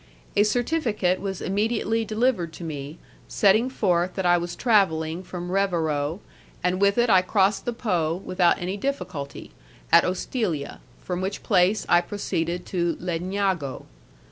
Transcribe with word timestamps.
A 0.35 0.41
certificate 0.41 1.19
was 1.21 1.43
immediately 1.43 2.03
delivered 2.03 2.53
to 2.53 2.63
me, 2.63 2.97
setting 3.27 3.69
forth 3.69 4.15
that 4.15 4.25
I 4.25 4.35
was 4.35 4.55
travelling 4.55 5.21
from 5.21 5.51
Revero, 5.51 6.21
and 6.63 6.81
with 6.81 6.97
it 6.97 7.07
I 7.07 7.21
crossed 7.21 7.65
the 7.65 7.71
Po, 7.73 8.15
without 8.15 8.59
any 8.59 8.77
difficulty, 8.77 9.51
at 9.91 10.03
Ostiglia, 10.03 10.79
from 11.03 11.21
which 11.21 11.43
place 11.43 11.85
I 11.87 12.01
proceeded 12.01 12.65
to 12.65 12.97
Legnago. 12.99 13.85